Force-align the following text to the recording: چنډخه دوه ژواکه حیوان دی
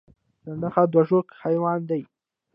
چنډخه 0.43 0.83
دوه 0.91 1.03
ژواکه 1.07 1.35
حیوان 1.43 1.79
دی 1.89 2.01